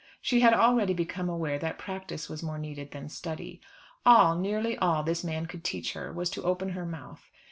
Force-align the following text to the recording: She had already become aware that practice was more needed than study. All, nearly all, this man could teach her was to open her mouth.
She 0.19 0.39
had 0.39 0.55
already 0.55 0.95
become 0.95 1.29
aware 1.29 1.59
that 1.59 1.77
practice 1.77 2.27
was 2.27 2.41
more 2.41 2.57
needed 2.57 2.89
than 2.89 3.07
study. 3.07 3.61
All, 4.03 4.35
nearly 4.35 4.75
all, 4.79 5.03
this 5.03 5.23
man 5.23 5.45
could 5.45 5.63
teach 5.63 5.93
her 5.93 6.11
was 6.11 6.31
to 6.31 6.41
open 6.43 6.69
her 6.69 6.87
mouth. 6.87 7.29